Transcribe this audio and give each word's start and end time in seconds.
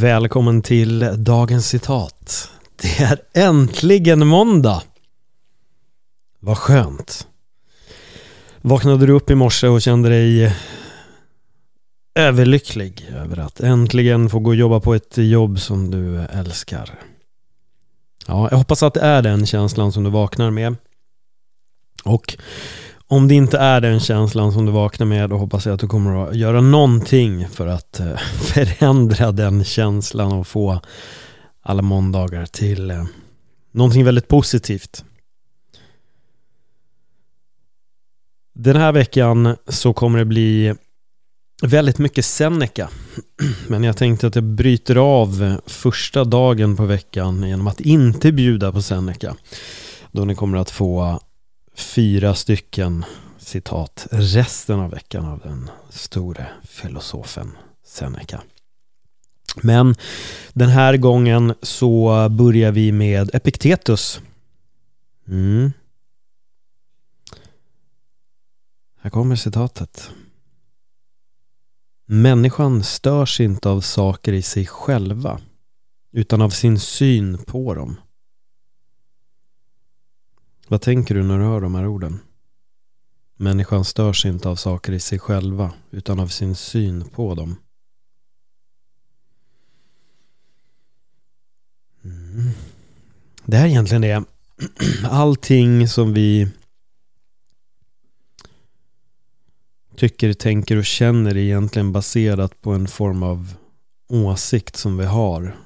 Välkommen 0.00 0.62
till 0.62 1.10
dagens 1.16 1.68
citat. 1.68 2.50
Det 2.82 2.98
är 2.98 3.20
äntligen 3.32 4.26
måndag. 4.26 4.82
Vad 6.40 6.58
skönt. 6.58 7.28
Vaknade 8.60 9.06
du 9.06 9.12
upp 9.12 9.30
i 9.30 9.34
morse 9.34 9.68
och 9.68 9.82
kände 9.82 10.08
dig 10.08 10.56
överlycklig 12.14 13.10
över 13.16 13.38
att 13.38 13.60
äntligen 13.60 14.30
få 14.30 14.38
gå 14.38 14.50
och 14.50 14.56
jobba 14.56 14.80
på 14.80 14.94
ett 14.94 15.16
jobb 15.16 15.60
som 15.60 15.90
du 15.90 16.20
älskar? 16.20 16.98
Ja, 18.26 18.48
jag 18.50 18.58
hoppas 18.58 18.82
att 18.82 18.94
det 18.94 19.00
är 19.00 19.22
den 19.22 19.46
känslan 19.46 19.92
som 19.92 20.04
du 20.04 20.10
vaknar 20.10 20.50
med. 20.50 20.76
Och 22.04 22.36
om 23.14 23.28
det 23.28 23.34
inte 23.34 23.58
är 23.58 23.80
den 23.80 24.00
känslan 24.00 24.52
som 24.52 24.66
du 24.66 24.72
vaknar 24.72 25.06
med 25.06 25.30
då 25.30 25.36
hoppas 25.36 25.66
jag 25.66 25.74
att 25.74 25.80
du 25.80 25.86
kommer 25.86 26.28
att 26.28 26.36
göra 26.36 26.60
någonting 26.60 27.48
för 27.48 27.66
att 27.66 28.00
eh, 28.00 28.16
förändra 28.40 29.32
den 29.32 29.64
känslan 29.64 30.32
och 30.32 30.46
få 30.46 30.80
alla 31.62 31.82
måndagar 31.82 32.46
till 32.46 32.90
eh, 32.90 33.04
någonting 33.72 34.04
väldigt 34.04 34.28
positivt. 34.28 35.04
Den 38.54 38.76
här 38.76 38.92
veckan 38.92 39.56
så 39.68 39.92
kommer 39.92 40.18
det 40.18 40.24
bli 40.24 40.74
väldigt 41.62 41.98
mycket 41.98 42.24
Seneca. 42.24 42.88
Men 43.68 43.84
jag 43.84 43.96
tänkte 43.96 44.26
att 44.26 44.34
jag 44.34 44.44
bryter 44.44 44.96
av 44.96 45.56
första 45.66 46.24
dagen 46.24 46.76
på 46.76 46.84
veckan 46.84 47.48
genom 47.48 47.66
att 47.66 47.80
inte 47.80 48.32
bjuda 48.32 48.72
på 48.72 48.82
Seneca. 48.82 49.36
Då 50.12 50.24
ni 50.24 50.34
kommer 50.34 50.58
att 50.58 50.70
få 50.70 51.20
fyra 51.74 52.34
stycken 52.34 53.04
citat 53.38 54.06
resten 54.10 54.80
av 54.80 54.90
veckan 54.90 55.24
av 55.24 55.38
den 55.38 55.70
store 55.90 56.46
filosofen 56.62 57.50
Seneca. 57.84 58.42
Men 59.62 59.94
den 60.52 60.68
här 60.68 60.96
gången 60.96 61.54
så 61.62 62.28
börjar 62.28 62.72
vi 62.72 62.92
med 62.92 63.34
Epiktetus. 63.34 64.20
Mm. 65.28 65.72
Här 69.00 69.10
kommer 69.10 69.36
citatet. 69.36 70.10
Människan 72.06 72.82
störs 72.82 73.40
inte 73.40 73.68
av 73.68 73.80
saker 73.80 74.32
i 74.32 74.42
sig 74.42 74.66
själva 74.66 75.40
utan 76.12 76.42
av 76.42 76.50
sin 76.50 76.80
syn 76.80 77.38
på 77.38 77.74
dem. 77.74 77.96
Vad 80.74 80.80
tänker 80.80 81.14
du 81.14 81.22
när 81.22 81.38
du 81.38 81.44
hör 81.44 81.60
de 81.60 81.74
här 81.74 81.86
orden? 81.86 82.20
Människan 83.36 83.84
störs 83.84 84.26
inte 84.26 84.48
av 84.48 84.56
saker 84.56 84.92
i 84.92 85.00
sig 85.00 85.18
själva 85.18 85.72
utan 85.90 86.20
av 86.20 86.26
sin 86.26 86.54
syn 86.54 87.04
på 87.04 87.34
dem. 87.34 87.56
Mm. 92.04 92.50
Det 93.44 93.56
här 93.56 93.64
är 93.64 93.70
egentligen 93.70 94.02
det. 94.02 94.24
Allting 95.10 95.88
som 95.88 96.12
vi 96.12 96.48
tycker, 99.96 100.32
tänker 100.32 100.76
och 100.76 100.84
känner 100.84 101.30
är 101.30 101.36
egentligen 101.36 101.92
baserat 101.92 102.60
på 102.60 102.72
en 102.72 102.88
form 102.88 103.22
av 103.22 103.54
åsikt 104.08 104.76
som 104.76 104.96
vi 104.96 105.04
har. 105.04 105.56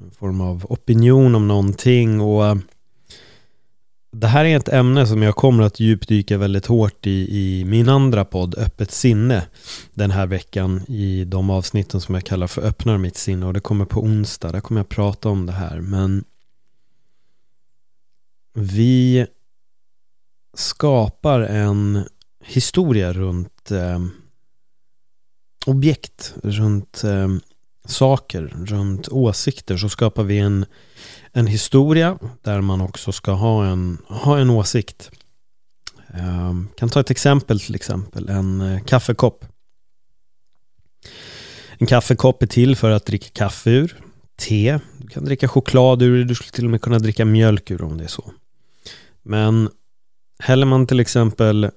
En 0.00 0.10
form 0.10 0.40
av 0.40 0.66
opinion 0.68 1.34
om 1.34 1.48
någonting 1.48 2.20
och 2.20 2.46
eh, 2.46 2.56
det 4.20 4.26
här 4.26 4.44
är 4.44 4.56
ett 4.56 4.68
ämne 4.68 5.06
som 5.06 5.22
jag 5.22 5.36
kommer 5.36 5.62
att 5.62 5.80
djupdyka 5.80 6.38
väldigt 6.38 6.66
hårt 6.66 7.06
i 7.06 7.10
i 7.10 7.64
min 7.64 7.88
andra 7.88 8.24
podd 8.24 8.54
Öppet 8.58 8.90
sinne 8.90 9.46
den 9.94 10.10
här 10.10 10.26
veckan 10.26 10.82
i 10.88 11.24
de 11.24 11.50
avsnitten 11.50 12.00
som 12.00 12.14
jag 12.14 12.24
kallar 12.24 12.46
för 12.46 12.62
Öppnar 12.62 12.98
mitt 12.98 13.16
sinne 13.16 13.46
och 13.46 13.52
det 13.52 13.60
kommer 13.60 13.84
på 13.84 14.00
onsdag, 14.00 14.52
där 14.52 14.60
kommer 14.60 14.80
jag 14.80 14.88
prata 14.88 15.28
om 15.28 15.46
det 15.46 15.52
här. 15.52 15.80
Men 15.80 16.24
vi 18.54 19.26
skapar 20.54 21.40
en 21.40 22.04
historia 22.44 23.12
runt 23.12 23.70
eh, 23.70 24.00
objekt, 25.66 26.34
runt 26.42 27.04
eh, 27.04 27.28
saker, 27.90 28.54
runt 28.66 29.08
åsikter 29.08 29.76
så 29.76 29.88
skapar 29.88 30.22
vi 30.22 30.38
en 30.38 30.66
en 31.36 31.46
historia 31.46 32.18
där 32.42 32.60
man 32.60 32.80
också 32.80 33.12
ska 33.12 33.32
ha 33.32 33.66
en, 33.66 33.98
ha 34.08 34.38
en 34.38 34.50
åsikt. 34.50 35.10
Jag 36.12 36.66
kan 36.76 36.88
ta 36.88 37.00
ett 37.00 37.10
exempel 37.10 37.60
till 37.60 37.74
exempel, 37.74 38.28
en 38.28 38.60
eh, 38.60 38.84
kaffekopp. 38.84 39.44
En 41.78 41.86
kaffekopp 41.86 42.42
är 42.42 42.46
till 42.46 42.76
för 42.76 42.90
att 42.90 43.06
dricka 43.06 43.28
kaffe 43.32 43.70
ur, 43.70 43.96
te, 44.36 44.78
du 44.98 45.08
kan 45.08 45.24
dricka 45.24 45.48
choklad 45.48 46.02
ur, 46.02 46.24
du 46.24 46.34
skulle 46.34 46.50
till 46.50 46.64
och 46.64 46.70
med 46.70 46.82
kunna 46.82 46.98
dricka 46.98 47.24
mjölk 47.24 47.70
ur 47.70 47.82
om 47.82 47.98
det 47.98 48.04
är 48.04 48.08
så. 48.08 48.32
Men 49.22 49.70
häller 50.38 50.66
man 50.66 50.86
till 50.86 51.00
exempel 51.00 51.70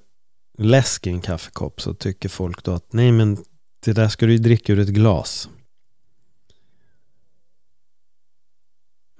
läsk 0.58 1.06
i 1.06 1.10
en 1.10 1.20
kaffekopp 1.20 1.80
så 1.80 1.94
tycker 1.94 2.28
folk 2.28 2.64
då 2.64 2.72
att 2.72 2.92
nej 2.92 3.12
men 3.12 3.38
det 3.84 3.92
där 3.92 4.08
ska 4.08 4.26
du 4.26 4.32
ju 4.32 4.38
dricka 4.38 4.72
ur 4.72 4.78
ett 4.78 4.88
glas. 4.88 5.48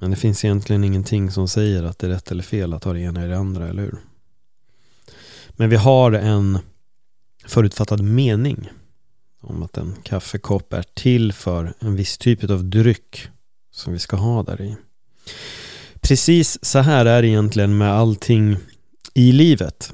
Men 0.00 0.10
det 0.10 0.16
finns 0.16 0.44
egentligen 0.44 0.84
ingenting 0.84 1.30
som 1.30 1.48
säger 1.48 1.82
att 1.82 1.98
det 1.98 2.06
är 2.06 2.10
rätt 2.10 2.30
eller 2.30 2.42
fel 2.42 2.74
att 2.74 2.84
ha 2.84 2.92
det 2.92 3.00
ena 3.00 3.24
i 3.24 3.28
det 3.28 3.38
andra, 3.38 3.68
eller 3.68 3.82
hur? 3.82 3.98
Men 5.50 5.70
vi 5.70 5.76
har 5.76 6.12
en 6.12 6.58
förutfattad 7.46 8.02
mening 8.02 8.70
om 9.40 9.62
att 9.62 9.76
en 9.76 9.94
kaffekopp 10.02 10.72
är 10.72 10.84
till 10.94 11.32
för 11.32 11.74
en 11.78 11.96
viss 11.96 12.18
typ 12.18 12.50
av 12.50 12.64
dryck 12.64 13.28
som 13.70 13.92
vi 13.92 13.98
ska 13.98 14.16
ha 14.16 14.42
där 14.42 14.60
i. 14.60 14.76
Precis 16.00 16.64
så 16.64 16.78
här 16.78 17.06
är 17.06 17.22
det 17.22 17.28
egentligen 17.28 17.78
med 17.78 17.92
allting 17.92 18.56
i 19.14 19.32
livet. 19.32 19.92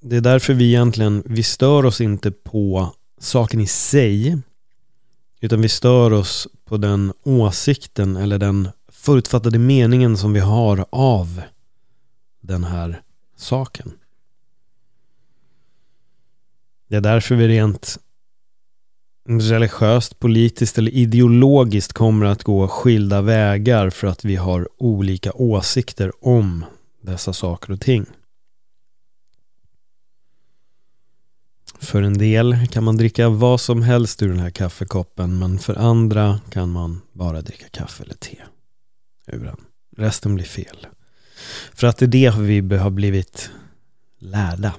Det 0.00 0.16
är 0.16 0.20
därför 0.20 0.54
vi 0.54 0.68
egentligen, 0.68 1.22
vi 1.26 1.42
stör 1.42 1.84
oss 1.84 2.00
inte 2.00 2.30
på 2.30 2.94
saken 3.20 3.60
i 3.60 3.66
sig 3.66 4.38
utan 5.40 5.60
vi 5.60 5.68
stör 5.68 6.12
oss 6.12 6.48
på 6.64 6.76
den 6.76 7.12
åsikten 7.22 8.16
eller 8.16 8.38
den 8.38 8.68
förutfattade 9.08 9.58
meningen 9.58 10.16
som 10.16 10.32
vi 10.32 10.40
har 10.40 10.86
av 10.90 11.42
den 12.40 12.64
här 12.64 13.02
saken. 13.36 13.92
Det 16.88 16.96
är 16.96 17.00
därför 17.00 17.34
vi 17.34 17.48
rent 17.48 17.98
religiöst, 19.28 20.18
politiskt 20.18 20.78
eller 20.78 20.90
ideologiskt 20.90 21.92
kommer 21.92 22.26
att 22.26 22.42
gå 22.42 22.68
skilda 22.68 23.22
vägar 23.22 23.90
för 23.90 24.06
att 24.06 24.24
vi 24.24 24.36
har 24.36 24.68
olika 24.76 25.32
åsikter 25.32 26.12
om 26.26 26.64
dessa 27.02 27.32
saker 27.32 27.72
och 27.72 27.80
ting. 27.80 28.06
För 31.78 32.02
en 32.02 32.18
del 32.18 32.66
kan 32.70 32.84
man 32.84 32.96
dricka 32.96 33.28
vad 33.28 33.60
som 33.60 33.82
helst 33.82 34.22
ur 34.22 34.28
den 34.28 34.40
här 34.40 34.50
kaffekoppen 34.50 35.38
men 35.38 35.58
för 35.58 35.74
andra 35.74 36.40
kan 36.50 36.70
man 36.70 37.00
bara 37.12 37.40
dricka 37.40 37.68
kaffe 37.68 38.02
eller 38.02 38.14
te 38.14 38.38
ur 39.32 39.44
den. 39.44 39.60
Resten 39.96 40.34
blir 40.34 40.44
fel. 40.44 40.86
För 41.74 41.86
att 41.86 41.98
det 41.98 42.04
är 42.04 42.08
det 42.08 42.34
vi 42.38 42.76
har 42.76 42.90
blivit 42.90 43.50
lärda. 44.18 44.74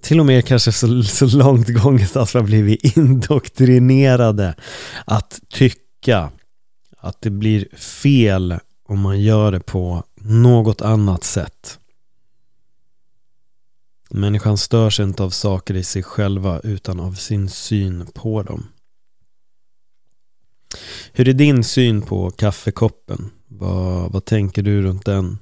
Till 0.00 0.20
och 0.20 0.26
med 0.26 0.46
kanske 0.46 0.72
så, 0.72 1.02
så 1.02 1.26
långt 1.26 1.68
gånget 1.68 2.16
att 2.16 2.34
vi 2.34 2.38
har 2.38 2.46
blivit 2.46 2.96
indoktrinerade 2.96 4.54
att 5.04 5.40
tycka 5.48 6.30
att 6.98 7.20
det 7.20 7.30
blir 7.30 7.76
fel 7.76 8.58
om 8.88 9.00
man 9.00 9.20
gör 9.20 9.52
det 9.52 9.60
på 9.60 10.04
något 10.14 10.80
annat 10.80 11.24
sätt. 11.24 11.78
Människan 14.10 14.58
störs 14.58 15.00
inte 15.00 15.22
av 15.22 15.30
saker 15.30 15.74
i 15.74 15.84
sig 15.84 16.02
själva 16.02 16.60
utan 16.60 17.00
av 17.00 17.12
sin 17.12 17.48
syn 17.48 18.06
på 18.14 18.42
dem. 18.42 18.68
Hur 21.14 21.28
är 21.28 21.32
din 21.32 21.64
syn 21.64 22.02
på 22.02 22.30
kaffekoppen? 22.30 23.30
Vad, 23.46 24.12
vad 24.12 24.24
tänker 24.24 24.62
du 24.62 24.82
runt 24.82 25.04
den? 25.04 25.38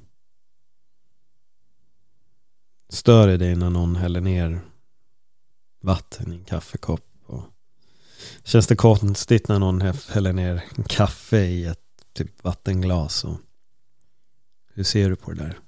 Stör 2.88 3.28
det 3.28 3.36
dig 3.36 3.56
när 3.56 3.70
någon 3.70 3.96
häller 3.96 4.20
ner 4.20 4.60
vatten 5.80 6.32
i 6.32 6.36
en 6.36 6.44
kaffekopp? 6.44 7.06
Och 7.26 7.42
känns 8.44 8.66
det 8.66 8.76
konstigt 8.76 9.48
när 9.48 9.58
någon 9.58 9.80
häller 10.08 10.32
ner 10.32 10.64
kaffe 10.88 11.38
i 11.38 11.64
ett 11.64 11.78
typ 12.12 12.44
vattenglas? 12.44 13.24
Och 13.24 13.36
hur 14.74 14.84
ser 14.84 15.10
du 15.10 15.16
på 15.16 15.32
det 15.32 15.42
där? 15.42 15.58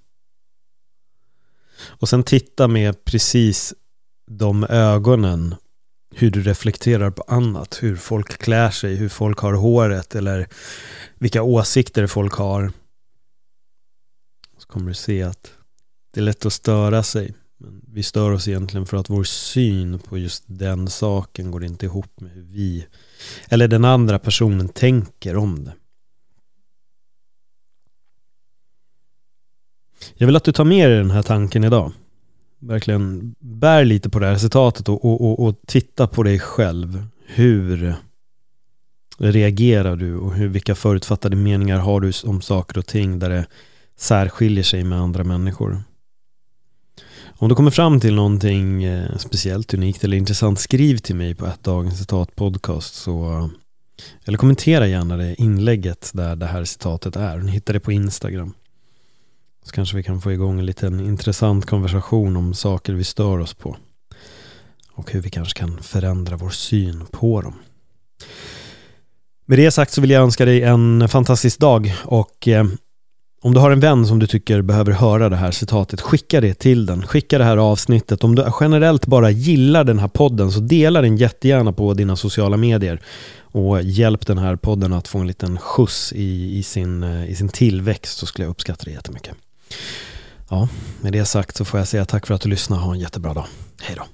Och 1.83 2.09
sen 2.09 2.23
titta 2.23 2.69
med 2.69 3.05
precis 3.05 3.75
de 4.27 4.65
ögonen 4.65 5.55
hur 6.15 6.31
du 6.31 6.43
reflekterar 6.43 7.11
på 7.11 7.23
annat, 7.23 7.79
hur 7.83 7.97
folk 7.97 8.39
klär 8.39 8.71
sig, 8.71 8.95
hur 8.95 9.09
folk 9.09 9.39
har 9.39 9.53
håret 9.53 10.15
eller 10.15 10.49
vilka 11.19 11.43
åsikter 11.43 12.07
folk 12.07 12.33
har. 12.33 12.73
Så 14.59 14.67
kommer 14.67 14.89
du 14.89 14.95
se 14.95 15.23
att 15.23 15.53
det 16.15 16.21
är 16.21 16.25
lätt 16.25 16.47
att 16.47 16.53
störa 16.53 17.03
sig. 17.03 17.35
Men 17.59 17.83
vi 17.87 18.03
stör 18.03 18.31
oss 18.31 18.49
egentligen 18.49 18.87
för 18.87 18.97
att 18.97 19.11
vår 19.11 19.25
syn 19.25 19.99
på 19.99 20.19
just 20.19 20.45
den 20.47 20.89
saken 20.89 21.51
går 21.51 21.65
inte 21.65 21.87
ihop 21.87 22.21
med 22.21 22.31
hur 22.31 22.43
vi 22.43 22.87
eller 23.49 23.69
den 23.69 23.85
andra 23.85 24.19
personen 24.19 24.69
tänker 24.69 25.37
om 25.37 25.65
det. 25.65 25.75
Jag 30.15 30.27
vill 30.27 30.37
att 30.37 30.45
du 30.45 30.53
tar 30.53 30.65
med 30.65 30.91
dig 30.91 30.99
den 30.99 31.11
här 31.11 31.23
tanken 31.23 31.65
idag. 31.65 31.93
Verkligen 32.63 33.35
bär 33.39 33.85
lite 33.85 34.11
på 34.11 34.19
det 34.19 34.27
här 34.27 34.37
citatet 34.37 34.89
och, 34.89 35.05
och, 35.05 35.21
och, 35.21 35.47
och 35.47 35.55
titta 35.67 36.07
på 36.07 36.23
dig 36.23 36.39
själv. 36.39 37.07
Hur 37.27 37.97
reagerar 39.19 39.97
du 39.97 40.17
och 40.17 40.35
hur, 40.35 40.49
vilka 40.49 40.75
förutfattade 40.75 41.37
meningar 41.37 41.79
har 41.79 42.01
du 42.01 42.13
om 42.25 42.43
saker 42.43 42.79
och 42.79 42.87
ting 42.87 43.19
där 43.19 43.31
det 43.31 43.47
särskiljer 43.97 44.65
sig 44.65 44.85
med 44.85 44.99
andra 44.99 45.25
människor? 45.25 45.83
Om 47.39 47.49
du 47.49 47.55
kommer 47.55 47.71
fram 47.71 48.01
till 48.01 48.15
någonting 48.15 48.85
eh, 48.85 49.17
speciellt, 49.17 49.75
unikt 49.75 50.05
eller 50.05 50.17
intressant, 50.17 50.59
skriv 50.59 50.97
till 50.97 51.17
mig 51.17 51.35
på 51.35 51.47
ett 51.47 51.65
dagens 51.65 51.99
citat 51.99 52.37
podcast 52.37 52.95
så 52.95 53.51
eller 54.25 54.39
kommentera 54.39 54.87
gärna 54.87 55.17
det 55.17 55.35
inlägget 55.35 56.11
där 56.15 56.37
det 56.37 56.47
här 56.47 56.65
citatet 56.65 57.17
är. 57.17 57.39
Ni 57.39 57.53
hittar 57.53 57.73
det 57.73 57.81
på 57.81 57.93
Instagram. 57.93 58.55
Så 59.63 59.73
kanske 59.73 59.97
vi 59.97 60.03
kan 60.03 60.21
få 60.21 60.33
igång 60.33 60.59
en 60.59 60.67
liten 60.67 61.01
intressant 61.01 61.67
konversation 61.67 62.37
om 62.37 62.55
saker 62.55 62.93
vi 62.93 63.05
stör 63.05 63.39
oss 63.39 63.55
på. 63.55 63.77
Och 64.93 65.13
hur 65.13 65.21
vi 65.21 65.31
kanske 65.31 65.59
kan 65.59 65.83
förändra 65.83 66.37
vår 66.37 66.51
syn 66.51 67.07
på 67.11 67.41
dem. 67.41 67.55
Med 69.47 69.59
det 69.59 69.71
sagt 69.71 69.93
så 69.93 70.01
vill 70.01 70.11
jag 70.11 70.23
önska 70.23 70.45
dig 70.45 70.63
en 70.63 71.09
fantastisk 71.09 71.59
dag 71.59 71.95
och 72.05 72.49
eh, 72.49 72.65
om 73.45 73.55
du 73.55 73.61
har 73.61 73.71
en 73.71 73.81
vän 73.81 74.07
som 74.07 74.19
du 74.19 74.27
tycker 74.27 74.63
behöver 74.63 74.93
höra 74.93 75.29
det 75.29 75.37
här 75.37 75.51
citatet, 75.51 76.01
skicka 76.01 76.41
det 76.41 76.55
till 76.55 76.87
den. 76.87 77.07
Skicka 77.07 77.39
det 77.39 77.45
här 77.45 77.57
avsnittet. 77.57 78.25
Om 78.25 78.35
du 78.35 78.45
generellt 78.61 79.07
bara 79.07 79.31
gillar 79.31 79.85
den 79.85 79.99
här 79.99 80.09
podden 80.09 80.53
så 80.53 80.61
dela 80.61 81.03
den 81.03 81.17
jättegärna 81.17 81.73
på 81.73 81.95
dina 81.95 82.17
sociala 82.17 82.57
medier 82.57 83.01
och 83.41 83.83
hjälp 83.83 84.27
den 84.27 84.39
här 84.39 84.57
podden 84.57 84.93
att 84.93 85.09
få 85.09 85.19
en 85.19 85.27
liten 85.27 85.59
skjuts 85.59 86.13
i, 86.13 86.59
i, 86.59 86.63
sin, 86.63 87.03
eh, 87.03 87.31
i 87.31 87.35
sin 87.35 87.49
tillväxt 87.49 88.19
så 88.19 88.27
skulle 88.27 88.45
jag 88.45 88.51
uppskatta 88.51 88.85
det 88.85 88.91
jättemycket. 88.91 89.35
Ja, 90.51 90.69
med 91.01 91.13
det 91.13 91.25
sagt 91.25 91.57
så 91.57 91.65
får 91.65 91.81
jag 91.81 91.89
säga 91.89 92.05
tack 92.05 92.27
för 92.27 92.35
att 92.35 92.41
du 92.41 92.49
lyssnade. 92.49 92.83
Ha 92.83 92.93
en 92.95 93.01
jättebra 93.01 93.35
dag. 93.35 93.47
Hej 93.81 93.97
då. 93.97 94.05